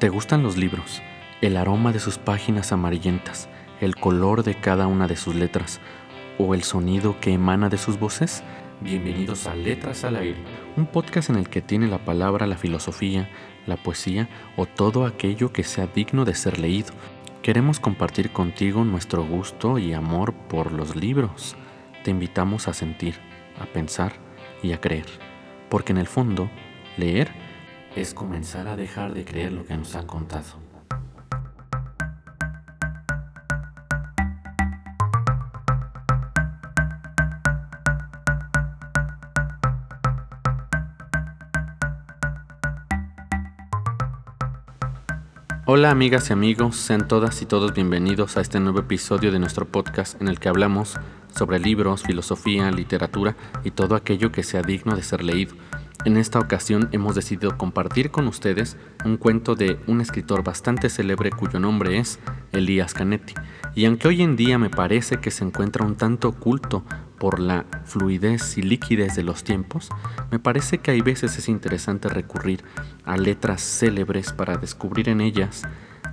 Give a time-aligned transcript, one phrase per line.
[0.00, 1.02] ¿Te gustan los libros?
[1.42, 3.50] El aroma de sus páginas amarillentas,
[3.82, 5.78] el color de cada una de sus letras
[6.38, 8.42] o el sonido que emana de sus voces?
[8.80, 10.42] Bienvenidos a Letras al Aire,
[10.78, 13.28] un podcast en el que tiene la palabra la filosofía,
[13.66, 16.94] la poesía o todo aquello que sea digno de ser leído.
[17.42, 21.56] Queremos compartir contigo nuestro gusto y amor por los libros.
[22.04, 23.16] Te invitamos a sentir,
[23.60, 24.14] a pensar
[24.62, 25.04] y a creer,
[25.68, 26.48] porque en el fondo,
[26.96, 27.49] leer
[27.96, 30.70] es comenzar a dejar de creer lo que nos han contado.
[45.66, 49.66] Hola amigas y amigos, sean todas y todos bienvenidos a este nuevo episodio de nuestro
[49.66, 50.96] podcast en el que hablamos
[51.32, 55.54] sobre libros, filosofía, literatura y todo aquello que sea digno de ser leído.
[56.06, 61.30] En esta ocasión hemos decidido compartir con ustedes un cuento de un escritor bastante célebre
[61.30, 62.18] cuyo nombre es
[62.52, 63.34] Elías Canetti.
[63.74, 66.84] Y aunque hoy en día me parece que se encuentra un tanto oculto
[67.18, 69.90] por la fluidez y liquidez de los tiempos,
[70.30, 72.64] me parece que hay veces es interesante recurrir
[73.04, 75.64] a letras célebres para descubrir en ellas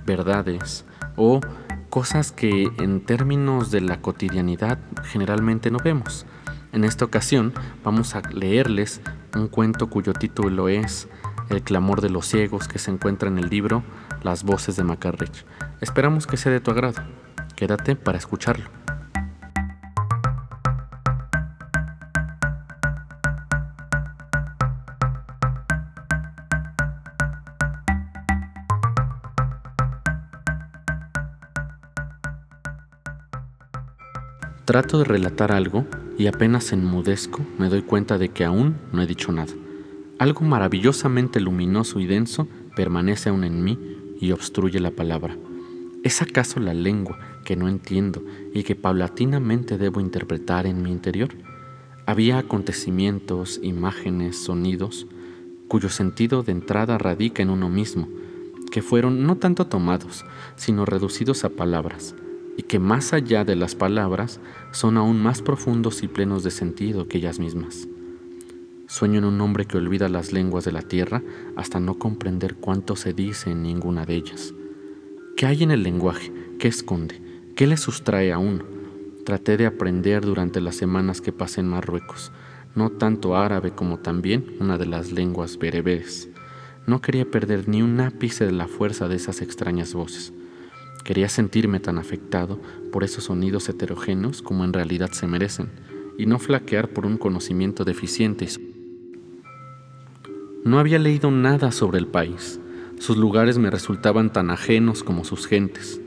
[0.04, 0.84] verdades
[1.16, 1.40] o
[1.88, 6.26] cosas que en términos de la cotidianidad generalmente no vemos.
[6.72, 9.00] En esta ocasión vamos a leerles
[9.34, 11.08] un cuento cuyo título es
[11.50, 13.82] El clamor de los ciegos que se encuentra en el libro
[14.22, 15.44] Las voces de Macarrich.
[15.80, 17.02] Esperamos que sea de tu agrado.
[17.56, 18.66] Quédate para escucharlo.
[34.64, 35.86] Trato de relatar algo
[36.18, 39.52] y apenas enmudezco me doy cuenta de que aún no he dicho nada.
[40.18, 43.78] Algo maravillosamente luminoso y denso permanece aún en mí
[44.20, 45.36] y obstruye la palabra.
[46.02, 48.20] ¿Es acaso la lengua que no entiendo
[48.52, 51.30] y que paulatinamente debo interpretar en mi interior?
[52.04, 55.06] Había acontecimientos, imágenes, sonidos,
[55.68, 58.08] cuyo sentido de entrada radica en uno mismo,
[58.72, 60.24] que fueron no tanto tomados,
[60.56, 62.16] sino reducidos a palabras
[62.58, 64.40] y que más allá de las palabras
[64.72, 67.88] son aún más profundos y plenos de sentido que ellas mismas.
[68.88, 71.22] Sueño en un hombre que olvida las lenguas de la tierra
[71.56, 74.54] hasta no comprender cuánto se dice en ninguna de ellas.
[75.36, 76.32] ¿Qué hay en el lenguaje?
[76.58, 77.22] ¿Qué esconde?
[77.54, 78.64] ¿Qué le sustrae a uno?
[79.24, 82.32] Traté de aprender durante las semanas que pasé en Marruecos,
[82.74, 86.28] no tanto árabe como también una de las lenguas bereberes.
[86.88, 90.32] No quería perder ni un ápice de la fuerza de esas extrañas voces.
[91.08, 92.60] Quería sentirme tan afectado
[92.92, 95.70] por esos sonidos heterogéneos como en realidad se merecen,
[96.18, 98.46] y no flaquear por un conocimiento deficiente.
[100.66, 102.60] No había leído nada sobre el país.
[102.98, 105.98] Sus lugares me resultaban tan ajenos como sus gentes.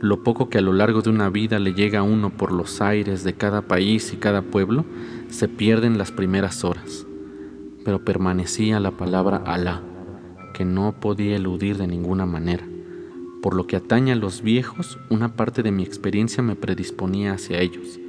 [0.00, 2.80] Lo poco que a lo largo de una vida le llega a uno por los
[2.80, 4.86] aires de cada país y cada pueblo
[5.28, 7.06] se pierde en las primeras horas.
[7.84, 9.82] Pero permanecía la palabra Alá,
[10.54, 12.66] que no podía eludir de ninguna manera.
[13.46, 17.60] Por lo que atañe a los viejos, una parte de mi experiencia me predisponía hacia
[17.60, 18.00] ellos,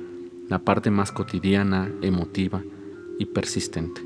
[0.50, 2.64] la parte más cotidiana, emotiva
[3.20, 4.02] y persistente.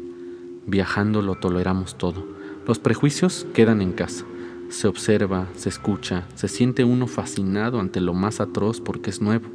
[0.68, 2.28] Viajando lo toleramos todo.
[2.68, 4.26] Los prejuicios quedan en casa.
[4.68, 9.48] Se observa, se escucha, se siente uno fascinado ante lo más atroz porque es nuevo.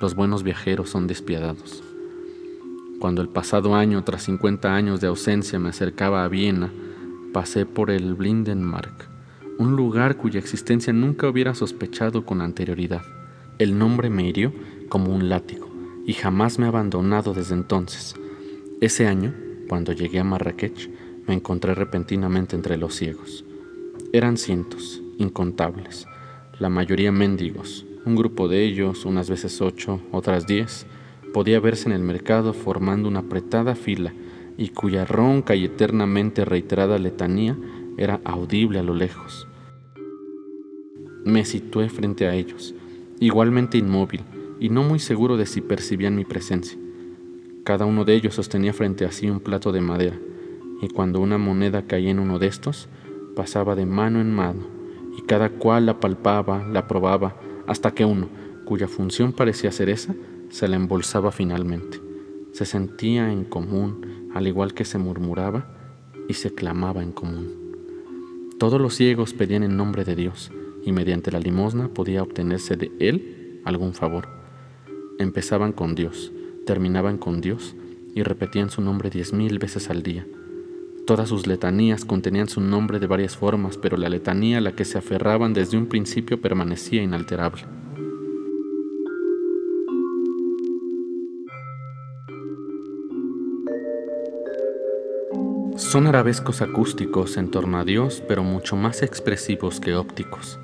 [0.00, 1.84] Los buenos viajeros son despiadados.
[2.98, 6.72] Cuando el pasado año, tras 50 años de ausencia, me acercaba a Viena,
[7.32, 9.13] pasé por el Blindenmark,
[9.58, 13.02] un lugar cuya existencia nunca hubiera sospechado con anterioridad.
[13.58, 14.52] El nombre me hirió
[14.88, 15.68] como un látigo
[16.06, 18.14] y jamás me ha abandonado desde entonces.
[18.80, 19.32] Ese año,
[19.68, 20.90] cuando llegué a Marrakech,
[21.26, 23.44] me encontré repentinamente entre los ciegos.
[24.12, 26.06] Eran cientos, incontables,
[26.58, 27.86] la mayoría mendigos.
[28.04, 30.86] Un grupo de ellos, unas veces ocho, otras diez,
[31.32, 34.12] podía verse en el mercado formando una apretada fila
[34.56, 37.56] y cuya ronca y eternamente reiterada letanía
[37.96, 39.46] era audible a lo lejos.
[41.24, 42.74] Me situé frente a ellos,
[43.20, 44.22] igualmente inmóvil
[44.60, 46.78] y no muy seguro de si percibían mi presencia.
[47.64, 50.18] Cada uno de ellos sostenía frente a sí un plato de madera,
[50.80, 52.88] y cuando una moneda caía en uno de estos,
[53.34, 54.66] pasaba de mano en mano,
[55.16, 57.36] y cada cual la palpaba, la probaba,
[57.66, 58.28] hasta que uno,
[58.64, 60.14] cuya función parecía ser esa,
[60.50, 62.00] se la embolsaba finalmente.
[62.52, 65.66] Se sentía en común, al igual que se murmuraba
[66.28, 67.63] y se clamaba en común.
[68.64, 70.50] Todos los ciegos pedían en nombre de Dios
[70.82, 74.26] y mediante la limosna podía obtenerse de Él algún favor.
[75.18, 76.32] Empezaban con Dios,
[76.64, 77.76] terminaban con Dios
[78.14, 80.26] y repetían su nombre diez mil veces al día.
[81.06, 84.86] Todas sus letanías contenían su nombre de varias formas, pero la letanía a la que
[84.86, 87.64] se aferraban desde un principio permanecía inalterable.
[95.94, 100.58] Son arabescos acústicos en torno a Dios, pero mucho más expresivos que ópticos.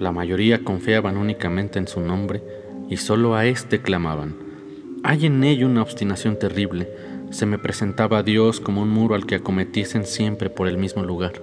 [0.00, 2.42] La mayoría confiaban únicamente en su nombre
[2.90, 4.34] y solo a éste clamaban.
[5.04, 6.90] Hay en ello una obstinación terrible,
[7.30, 11.04] se me presentaba a Dios como un muro al que acometiesen siempre por el mismo
[11.04, 11.34] lugar.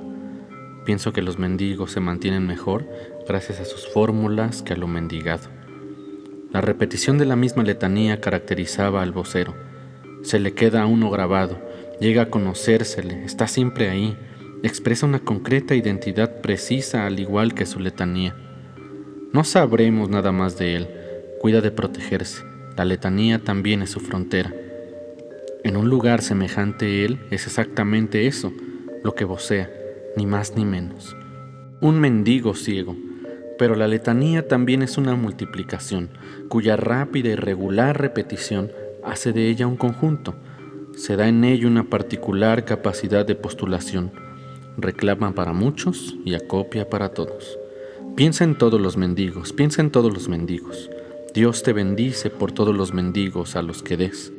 [0.83, 2.85] Pienso que los mendigos se mantienen mejor
[3.25, 5.47] gracias a sus fórmulas que a lo mendigado.
[6.51, 9.55] La repetición de la misma letanía caracterizaba al vocero.
[10.21, 11.61] Se le queda a uno grabado,
[11.99, 14.17] llega a conocérsele, está siempre ahí,
[14.63, 18.35] expresa una concreta identidad precisa al igual que su letanía.
[19.33, 20.87] No sabremos nada más de él,
[21.39, 22.43] cuida de protegerse,
[22.77, 24.53] la letanía también es su frontera.
[25.63, 28.53] En un lugar semejante él es exactamente eso,
[29.03, 29.69] lo que vocea,
[30.15, 31.15] ni más ni menos.
[31.81, 32.95] Un mendigo ciego,
[33.57, 36.09] pero la letanía también es una multiplicación,
[36.49, 38.71] cuya rápida y regular repetición
[39.03, 40.35] hace de ella un conjunto.
[40.95, 44.11] Se da en ello una particular capacidad de postulación.
[44.77, 47.59] Reclama para muchos y acopia para todos.
[48.15, 50.89] Piensa en todos los mendigos, piensa en todos los mendigos.
[51.33, 54.31] Dios te bendice por todos los mendigos a los que des.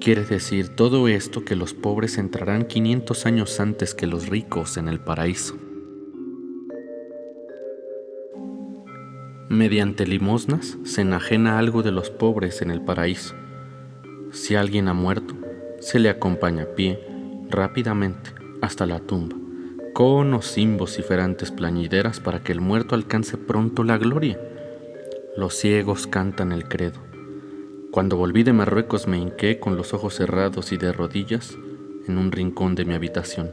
[0.00, 4.88] Quiere decir todo esto que los pobres entrarán 500 años antes que los ricos en
[4.88, 5.56] el paraíso.
[9.48, 13.36] Mediante limosnas se enajena algo de los pobres en el paraíso.
[14.36, 15.34] Si alguien ha muerto,
[15.80, 17.00] se le acompaña a pie,
[17.48, 19.34] rápidamente, hasta la tumba,
[19.94, 24.38] con o sin vociferantes plañideras para que el muerto alcance pronto la gloria.
[25.38, 27.00] Los ciegos cantan el credo.
[27.90, 31.56] Cuando volví de Marruecos me hinqué con los ojos cerrados y de rodillas
[32.06, 33.52] en un rincón de mi habitación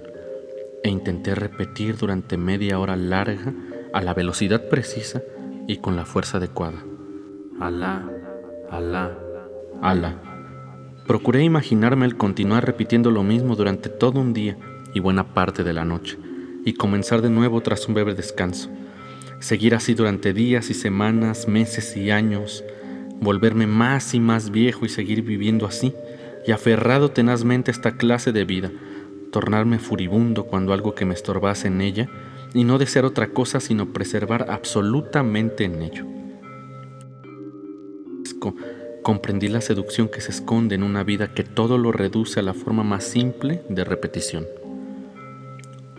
[0.83, 3.53] e intenté repetir durante media hora larga
[3.93, 5.23] a la velocidad precisa
[5.65, 6.83] y con la fuerza adecuada.
[7.61, 8.03] Alá,
[8.69, 9.17] Alá,
[9.81, 10.32] Alá.
[11.07, 14.57] Procuré imaginarme el continuar repitiendo lo mismo durante todo un día
[14.93, 16.17] y buena parte de la noche,
[16.63, 18.69] y comenzar de nuevo tras un breve descanso.
[19.39, 22.63] Seguir así durante días y semanas, meses y años,
[23.19, 25.93] volverme más y más viejo y seguir viviendo así,
[26.47, 28.71] y aferrado tenazmente a esta clase de vida,
[29.31, 32.09] tornarme furibundo cuando algo que me estorbase en ella,
[32.53, 36.05] y no desear otra cosa sino preservar absolutamente en ello.
[39.03, 42.53] Comprendí la seducción que se esconde en una vida que todo lo reduce a la
[42.53, 44.45] forma más simple de repetición.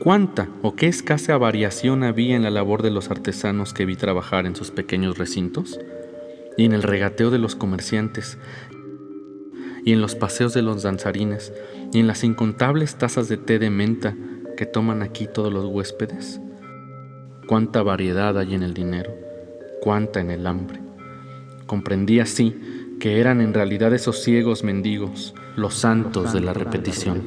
[0.00, 4.46] ¿Cuánta o qué escasa variación había en la labor de los artesanos que vi trabajar
[4.46, 5.78] en sus pequeños recintos?
[6.56, 8.38] y en el regateo de los comerciantes,
[9.84, 11.52] y en los paseos de los danzarines,
[11.92, 14.16] y en las incontables tazas de té de menta
[14.56, 16.40] que toman aquí todos los huéspedes.
[17.46, 19.14] Cuánta variedad hay en el dinero,
[19.82, 20.80] cuánta en el hambre.
[21.66, 22.56] Comprendí así
[23.04, 27.22] que eran en realidad esos ciegos mendigos, los santos de la repetición.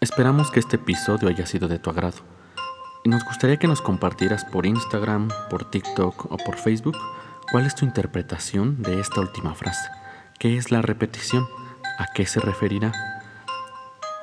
[0.00, 2.16] Esperamos que este episodio haya sido de tu agrado
[3.04, 6.96] y nos gustaría que nos compartieras por Instagram, por TikTok o por Facebook
[7.52, 9.90] cuál es tu interpretación de esta última frase.
[10.38, 11.46] ¿Qué es la repetición?
[11.98, 13.15] ¿A qué se referirá?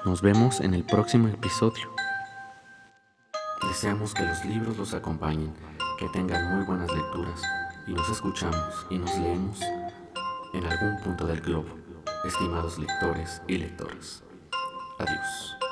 [0.05, 1.89] Nos vemos en el próximo episodio.
[3.65, 5.53] Deseamos que los libros los acompañen,
[5.97, 7.41] que tengan muy buenas lecturas
[7.87, 9.61] y nos escuchamos y nos leemos
[10.53, 11.69] en algún punto del globo,
[12.25, 14.23] estimados lectores y lectoras.
[14.99, 15.62] Adiós.